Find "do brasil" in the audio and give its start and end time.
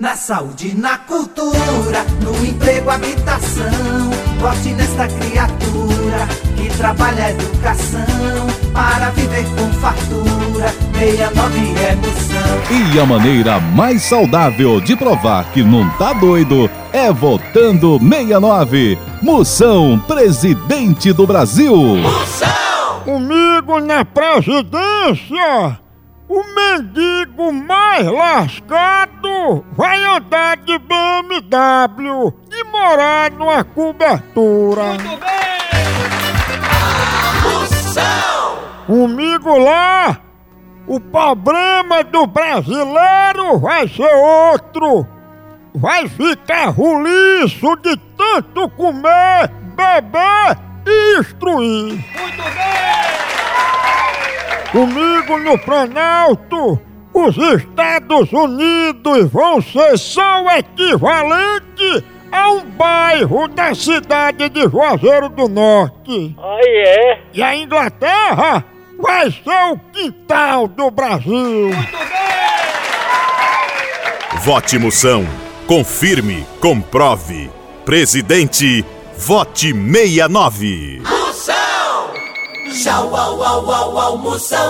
21.12-21.76, 70.68-71.70